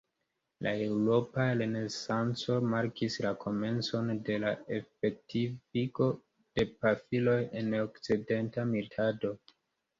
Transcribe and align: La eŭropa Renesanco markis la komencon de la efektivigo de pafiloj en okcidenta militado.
La 0.67 0.71
eŭropa 0.85 1.43
Renesanco 1.59 2.55
markis 2.71 3.19
la 3.27 3.35
komencon 3.45 4.11
de 4.31 4.39
la 4.45 4.55
efektivigo 4.79 6.11
de 6.33 6.69
pafiloj 6.83 7.39
en 7.63 7.73
okcidenta 7.87 8.71
militado. 8.75 9.37